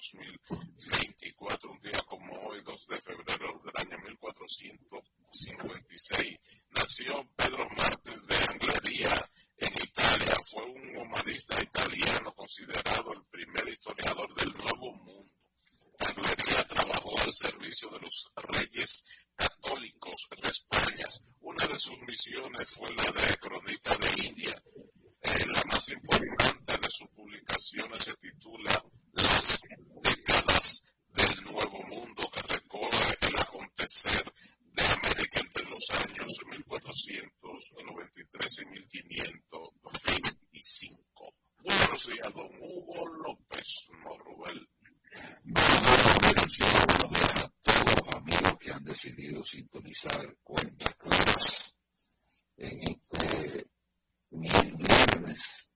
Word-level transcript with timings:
2024, 0.00 1.70
un 1.70 1.78
día 1.80 2.02
como 2.08 2.32
hoy, 2.46 2.62
2 2.64 2.86
de 2.86 3.00
febrero 3.02 3.60
del 3.62 3.86
año 3.86 3.98
1456. 3.98 6.38
Nació 6.70 7.28
Pedro 7.36 7.68
Martins 7.76 8.26
de 8.26 8.36
Anglería 8.36 9.30
en 9.58 9.74
Italia. 9.74 10.40
Fue 10.50 10.64
un 10.64 10.96
humanista 10.96 11.62
italiano 11.62 12.32
considerado 12.34 13.12
el 13.12 13.22
primer 13.26 13.68
historiador 13.68 14.34
del 14.36 14.54
Nuevo 14.54 14.94
Mundo. 14.94 15.30
Anglería 15.98 16.66
trabajó 16.66 17.20
al 17.20 17.34
servicio 17.34 17.90
de 17.90 18.00
los 18.00 18.32
reyes 18.36 19.04
católicos 19.36 20.28
de 20.40 20.48
España. 20.48 21.08
Una 21.40 21.66
de 21.66 21.78
sus 21.78 22.00
misiones 22.02 22.70
fue 22.70 22.88
la 22.96 23.04
de 23.04 23.36
cronista 23.36 23.94
de 23.98 24.08
India 24.28 24.62
la 25.52 25.62
más 25.64 25.88
importante 25.90 26.78
de 26.78 26.88
sus 26.88 27.08
publicaciones 27.08 28.04
se 28.04 28.14
titula 28.16 28.82
Las 29.12 29.60
décadas 30.02 30.86
del 31.08 31.44
Nuevo 31.44 31.82
Mundo, 31.88 32.22
que 32.32 32.40
recorre 32.42 33.18
el 33.20 33.38
acontecer 33.38 34.32
de 34.72 34.82
América 34.82 35.40
entre 35.40 35.64
los 35.64 35.90
años 35.90 36.32
1493 36.48 38.58
y 38.60 38.64
1525. 38.66 41.34
Buenos 41.62 42.06
días, 42.06 42.32
don 42.34 42.50
Hugo 42.60 43.06
López 43.06 43.90
Morrubel. 44.04 44.68
Buenos 45.42 46.56
días 46.56 46.80
a 46.80 46.84
todos 47.62 47.84
los 47.84 48.14
amigos 48.14 48.56
que 48.60 48.72
han 48.72 48.84
decidido 48.84 49.44
sintonizar 49.60 50.36
cuentas 50.42 50.94
claras 50.94 51.76
en 52.56 52.80
este 52.80 53.66
viernes 54.30 55.68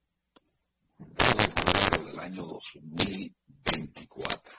2 0.97 1.09
de 1.19 1.45
febrero 1.45 2.05
del 2.07 2.19
año 2.19 2.45
2024. 2.45 4.55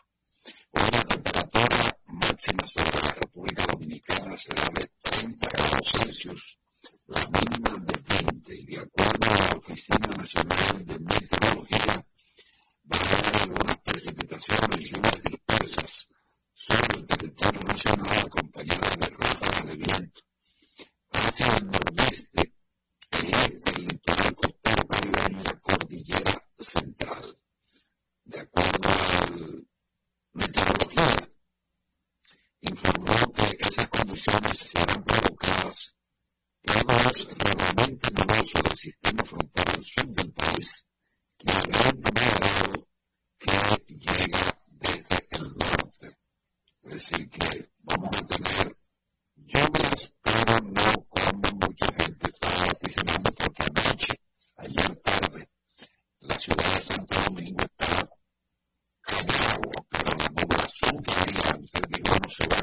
Hoy 0.74 0.90
la 0.92 1.04
temperatura 1.06 1.98
máxima 2.06 2.68
sobre 2.68 3.02
la 3.02 3.12
República 3.14 3.66
Dominicana 3.66 4.38
será 4.38 4.70
de 4.70 4.92
30 5.02 5.48
grados 5.48 5.92
Celsius, 5.92 6.60
la 7.08 7.26
mínima 7.26 7.84
de 7.84 7.98
20, 7.98 8.56
y 8.56 8.66
de 8.68 8.78
acuerdo 8.78 9.32
a 9.32 9.48
la 9.48 9.58
Oficina 9.58 10.08
Nacional 10.18 10.86
de 10.86 11.00
Meteorología, 11.00 12.06
va 12.94 12.98
a 12.98 13.18
haber 13.18 13.36
algunas 13.42 13.78
precipitaciones 13.80 14.82
y 14.82 14.86
lluvias 14.86 15.24
dispersas 15.24 16.08
sobre 16.54 17.00
el 17.00 17.06
territorio 17.06 17.62
nacional 17.62 18.18
acompañadas 18.18 18.98
de 18.98 19.08
ráfagas 19.08 19.66
de 19.68 19.76
viento 19.76 20.22
hacia 21.12 21.48
el 21.58 21.66
nordeste 21.68 22.54
el 23.12 23.88
litoral 23.88 24.36
costero 24.36 24.88
caribeño 24.88 25.42
y 25.42 25.44
la 25.44 25.60
cordillera 25.60 26.44
central. 26.60 27.38
De 28.24 28.40
acuerdo 28.40 28.90
a 28.90 28.96
la 28.96 29.62
meteorología, 30.34 31.30
informó 32.62 33.34
que 33.34 33.58
esas 33.60 33.88
condiciones 33.90 34.58
serán 34.58 35.04
provocadas 35.04 35.96
por 36.64 37.06
los 37.06 37.38
realmente 37.38 38.10
numerosos 38.12 38.64
del 38.64 38.78
sistema 38.78 39.24
frontal 39.24 39.84
sur 39.84 40.06
del 40.08 40.32
país 40.34 40.86
y 41.44 41.52
el 41.52 41.62
gran 41.68 42.02
numerado 42.02 42.88
que 43.38 43.52
llega 43.96 44.60
desde 44.68 45.28
el 45.32 45.44
norte. 45.44 46.18
Es 46.84 46.92
decir, 46.92 47.30
que 47.30 47.70
vamos 47.80 48.16
a 48.16 48.28
tener 48.28 48.76
lluvias, 49.36 50.14
pero 50.22 50.60
no 50.62 51.06
como 51.10 51.52
mucha 51.66 51.88
gente 51.98 52.28
está 52.30 52.50
vaticinando 52.68 53.32
porque 53.32 53.64
anoche, 53.64 54.14
ayer 54.58 54.96
tarde, 54.98 55.50
la 56.20 56.40
ciudad 56.40 56.74
de 56.76 56.82
Santo 56.82 57.20
Domingo 57.26 57.64
está 57.64 58.10
cae 59.02 59.26
agua, 59.54 59.86
pero 59.90 60.16
la 60.16 60.28
nublación 60.30 61.04
que 61.04 61.14
había, 61.14 61.58
usted 62.26 62.55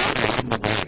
Đó 0.00 0.26
là 0.26 0.42
một 0.50 0.56
người 0.62 0.79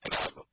están 0.03 0.37
en 0.37 0.52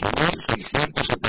8.600 0.00 1.19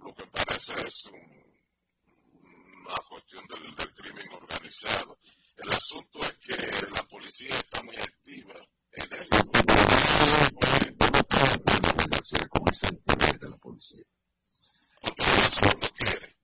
lo 0.00 0.14
que 0.14 0.26
parece 0.26 0.72
es 0.86 1.06
un, 1.06 1.20
una 2.86 2.94
cuestión 3.08 3.44
del, 3.48 3.74
del 3.74 3.94
crimen 3.94 4.32
organizado. 4.32 5.18
El 5.56 5.72
asunto 5.72 6.20
es 6.20 6.38
que 6.38 6.56
la 6.94 7.02
policía 7.04 7.48
está 7.48 7.82
muy 7.82 7.96
activa 7.96 8.54
en 8.92 9.12
eso. 9.14 9.36
¿Cómo 12.50 12.70
es 12.70 12.82
el 12.84 12.98
poder 12.98 13.38
de 13.38 13.48
la 13.48 13.56
policía? 13.56 14.04
Porque 15.00 15.24
eso 15.24 15.66
no 15.66 15.88
quiere. 15.98 16.36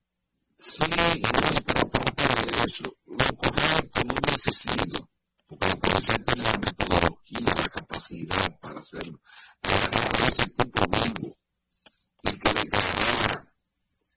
Sí, 0.58 0.80
no, 0.80 1.62
pero 1.66 1.90
porque 1.90 2.24
eso, 2.68 2.96
lo 3.06 3.36
correcto 3.36 4.00
no 4.04 4.14
necesito, 4.30 5.10
porque 5.46 5.68
la 5.68 5.76
policía 5.76 6.18
tiene 6.24 6.42
la 6.42 6.58
metodología, 6.58 7.54
la 7.56 7.68
capacidad 7.68 8.58
para 8.60 8.80
hacerlo, 8.80 9.20
para 9.60 9.76
agarrar 9.86 10.28
ese 10.28 10.46
tipo 10.46 10.86
de 10.86 11.36
y 12.22 12.38
que 12.38 12.52
declarara 12.54 13.54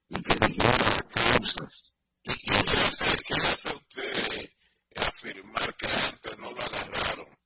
y 0.10 0.22
que 0.22 0.48
dijera 0.48 0.78
las 0.78 1.04
causas. 1.04 1.96
¿Y, 2.24 2.32
y 2.32 2.36
qué 2.38 2.56
hace, 2.56 3.18
qué 3.28 3.34
hace 3.36 3.76
usted 3.76 4.50
afirmar 4.96 5.76
que 5.76 5.88
antes 5.88 6.38
no 6.38 6.52
lo 6.52 6.62
agarraron? 6.62 7.38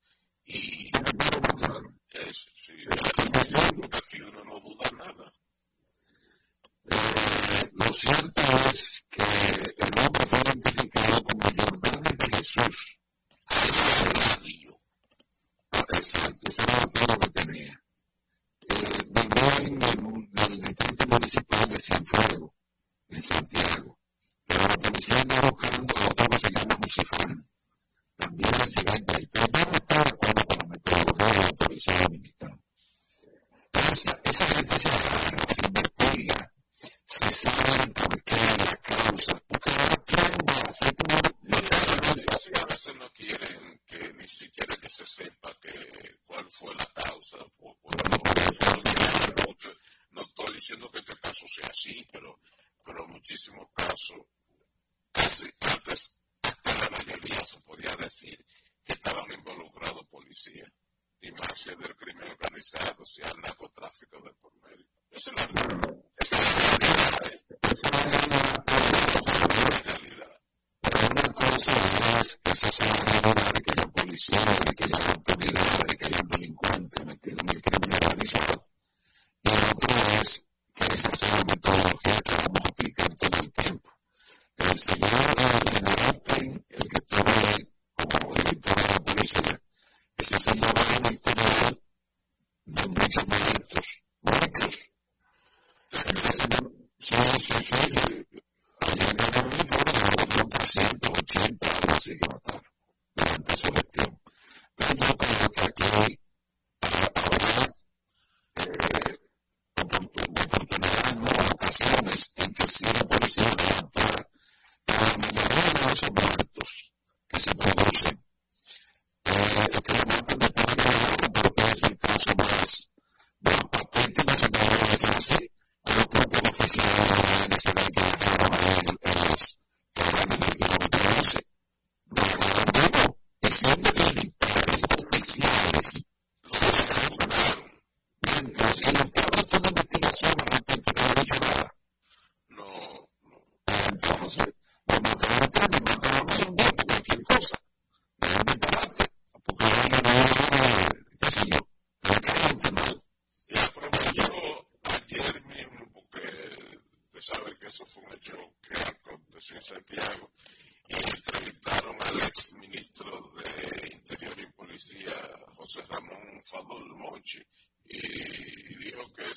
Y 0.46 0.92
pues, 0.92 1.13
no 1.68 1.80
lo. 1.80 1.94
Es, 2.12 2.46
sí, 2.66 2.74
es, 2.89 3.72
porque 3.74 3.98
aquí 3.98 4.22
uno 4.22 4.44
no 4.44 4.60
duda 4.62 4.89
nada. 4.98 5.34
Lo 7.74 7.94
cierto 7.94 8.42
es 8.74 9.06
que 9.10 9.22
el 9.22 10.06
hombre 10.06 10.25
fue 10.25 10.39
identificado 10.39 11.24
como 11.24 11.50
el 11.50 11.62
Jordán 11.62 12.04
de 12.04 12.38
Jesús. 12.38 13.00
Ahí 13.46 13.70
radio. 14.16 14.82
Exacto, 15.94 16.50
ese 16.50 16.62
era 16.63 16.88
todo 16.88 17.08
lo 17.08 17.20
que 17.20 17.30
tenía 17.30 17.84
también 19.29 19.79
del, 19.79 20.29
del 20.31 20.62
Distrito 20.62 21.07
Municipal 21.07 21.69
de 21.69 21.79
Cienfuegos, 21.79 22.51
en 23.09 23.21
Santiago. 23.21 24.00
Pero 24.45 24.67
la 24.67 24.77
policía 24.77 25.21
anda 25.21 25.41
buscando 25.41 25.93
a 25.98 26.05
otro 26.05 26.27
que 26.29 26.39
se 26.39 26.51
llama 26.51 26.77
Josefán, 26.81 27.50
también 28.17 28.53
residente 28.53 29.15
ahí. 29.15 29.27
Pero 29.31 29.45
no 29.51 29.77
estaba 29.77 30.03
de 30.03 30.09
acuerdo 30.09 30.45
con 30.45 30.57
la 30.57 30.65
metodología 30.65 31.27
de 31.27 31.43
la 31.43 31.53
policía 31.53 32.01
dominicana. 32.01 32.38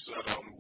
is 0.03 0.11
um, 0.37 0.52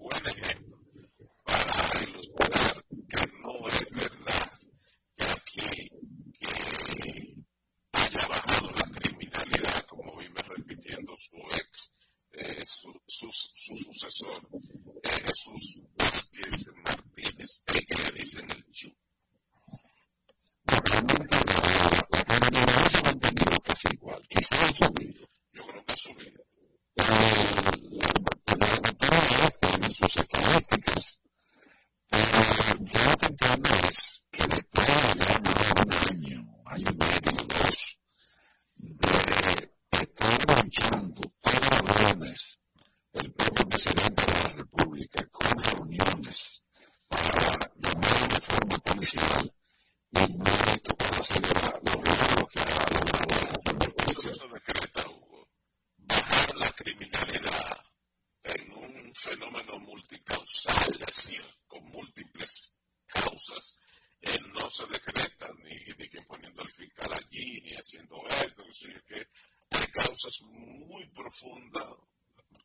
Es 68.72 68.80
decir, 68.80 69.02
que 69.02 69.28
hay 69.70 69.86
causas 69.88 70.40
muy 70.44 71.06
profundas 71.08 71.88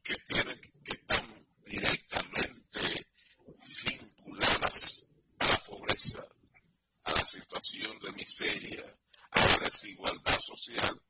que 0.02 0.16
tienen, 0.26 0.58
que 0.86 0.92
están 0.94 1.46
directamente 1.66 3.08
vinculadas 3.84 5.10
a 5.40 5.48
la 5.48 5.58
pobreza, 5.66 6.26
a 7.04 7.12
la 7.12 7.26
situación 7.26 8.00
de 8.00 8.12
miseria, 8.14 8.86
a 9.32 9.46
la 9.48 9.58
desigualdad 9.58 10.40
social. 10.40 11.02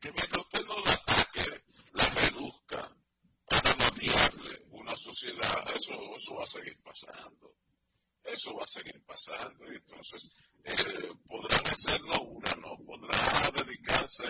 Que 0.00 0.10
mientras 0.10 0.44
usted 0.44 0.64
no 0.64 0.76
la 0.80 0.92
ataque, 0.92 1.64
la 1.92 2.10
reduzca, 2.10 2.96
para 3.44 3.74
no 3.76 3.90
viable 3.92 4.64
una 4.70 4.96
sociedad, 4.96 5.76
eso, 5.76 6.16
eso 6.16 6.34
va 6.34 6.42
a 6.42 6.48
seguir 6.48 6.82
pasando. 6.82 7.54
Eso 8.24 8.56
va 8.56 8.64
a 8.64 8.66
seguir 8.66 9.00
pasando 9.04 9.72
y 9.72 9.76
entonces 9.76 10.28
eh, 10.64 11.08
podrán 11.26 11.66
hacerlo, 11.66 12.22
Urano 12.22 12.76
podrá 12.84 13.18
dedicarse 13.64 14.26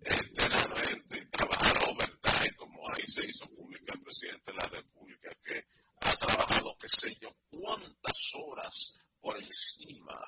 este, 0.00 0.24
enteramente 0.24 1.18
y 1.18 1.26
trabajar 1.26 1.76
overtime, 1.88 2.56
como 2.56 2.90
ahí 2.92 3.02
se 3.06 3.26
hizo 3.26 3.46
pública 3.54 3.94
el 3.94 4.02
presidente 4.02 4.52
de 4.52 4.58
la 4.58 4.68
República, 4.68 5.30
que 5.44 5.64
ha 6.00 6.16
trabajado 6.16 6.76
qué 6.78 6.88
sé 6.88 7.16
yo 7.20 7.30
cuántas 7.50 8.32
horas 8.34 8.94
por 9.20 9.36
encima 9.42 10.18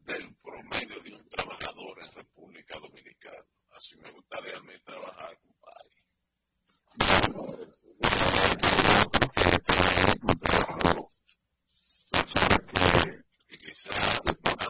del 0.00 0.34
promedio 0.36 1.00
de 1.02 1.14
un 1.14 1.28
trabajador 1.28 2.02
en 2.02 2.12
República 2.12 2.78
Dominicana. 2.78 3.44
Así 3.70 3.96
me 3.98 4.10
gustaría 4.12 4.56
a 4.56 4.60
mí 4.60 4.72
trabajar, 4.84 5.36
compadre. 5.38 5.90
que 13.48 13.58
quizás 13.58 14.20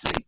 see. 0.00 0.27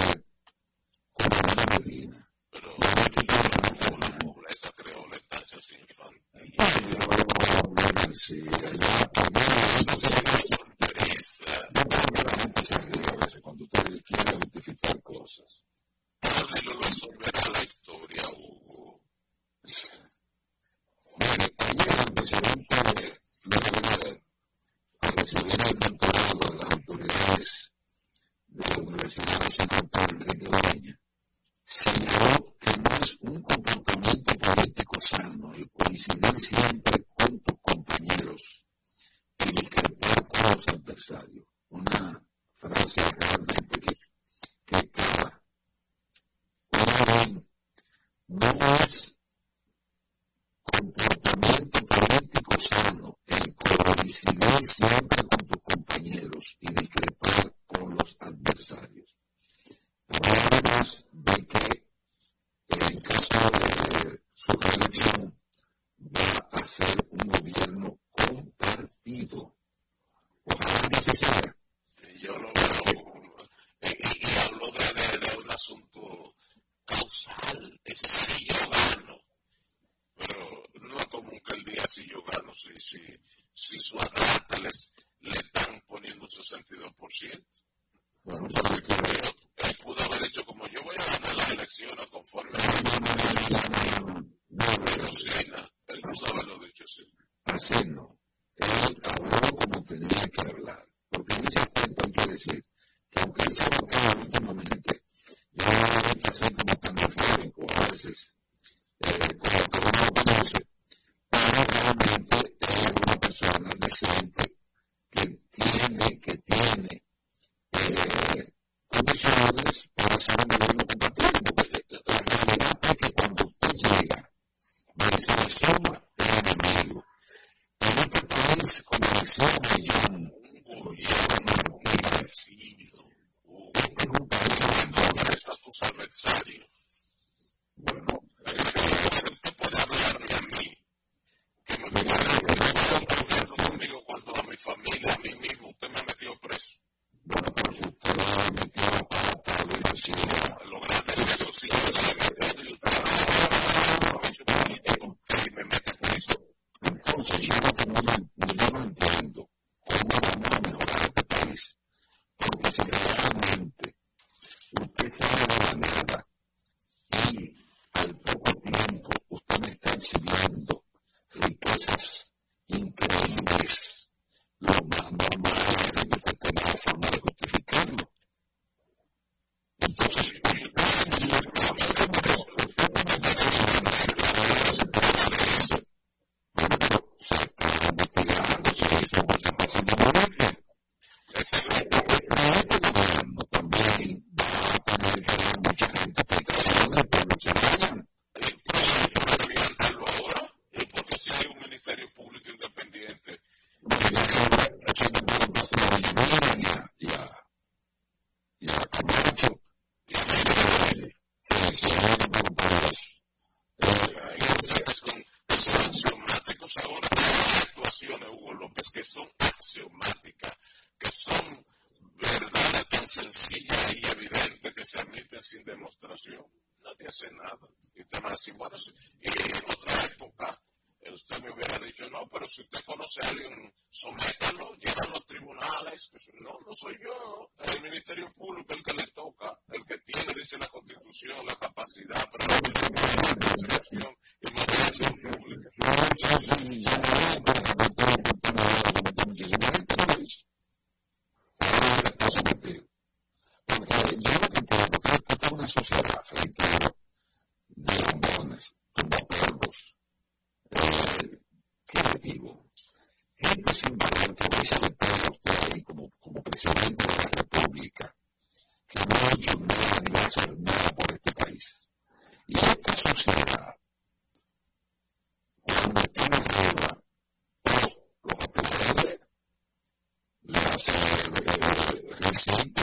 see 282.33 282.80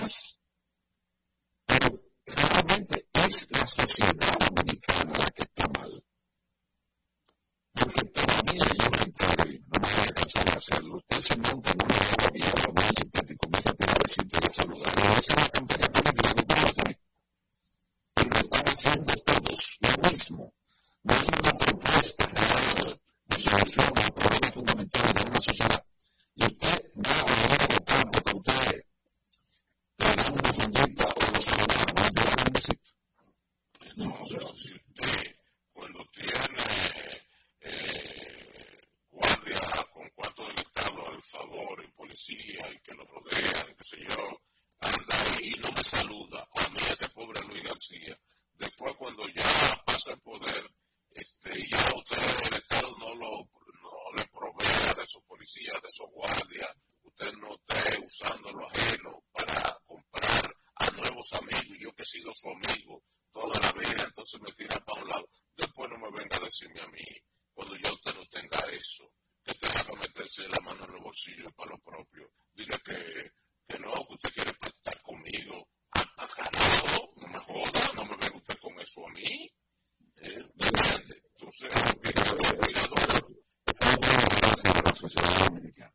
conmigo 62.58 63.02
toda 63.32 63.60
la 63.60 63.72
vida, 63.72 64.04
entonces 64.04 64.40
me 64.40 64.52
tira 64.52 64.78
para 64.84 65.02
un 65.02 65.08
lado. 65.08 65.28
Después 65.56 65.90
no 65.90 65.98
me 65.98 66.18
venga 66.18 66.36
a 66.36 66.40
decirme 66.40 66.80
a 66.80 66.88
mí, 66.88 67.04
cuando 67.52 67.76
yo 67.76 67.92
usted 67.92 68.14
no 68.14 68.26
tenga 68.26 68.58
eso, 68.72 69.12
que 69.44 69.54
tenga 69.54 69.84
que 69.84 69.96
meterse 69.96 70.48
la 70.48 70.60
mano 70.60 70.84
en 70.84 70.92
los 70.92 71.02
bolsillos 71.02 71.52
para 71.52 71.70
lo 71.70 71.78
propio. 71.78 72.30
Dile 72.54 72.78
que, 72.84 73.32
que 73.66 73.78
no, 73.78 73.92
que 74.06 74.14
usted 74.14 74.32
quiere 74.34 74.52
estar 74.60 75.02
conmigo. 75.02 75.68
Atajarado, 75.90 77.12
no 77.16 77.28
me 77.28 77.38
joda, 77.38 77.92
no 77.94 78.04
me 78.04 78.16
venga 78.16 78.36
usted 78.36 78.58
con 78.60 78.78
eso 78.80 79.06
a 79.06 79.10
mí. 79.12 79.50
¿Eh? 80.16 80.44
Entonces, 80.54 81.72
es 81.72 81.86
un 81.86 82.00
cuidador. 82.00 83.30
Es 83.66 83.82
algo 83.82 84.00
que 84.00 84.82
la 84.82 84.94
sociedad 84.94 85.44
dominicana. 85.46 85.94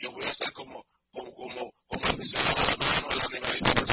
yo 0.00 0.12
voy 0.12 0.24
a 0.24 0.34
ser 0.34 0.52
como, 0.52 0.84
como, 1.12 1.34
como, 1.34 1.34
como, 1.34 1.72
como 1.88 2.06
el 2.06 2.18
mano, 2.78 3.08
el 3.10 3.20
animalito 3.22 3.85